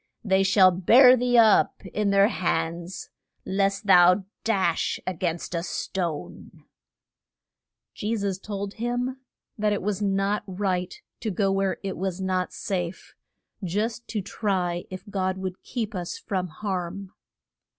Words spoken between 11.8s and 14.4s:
it was not safe, just to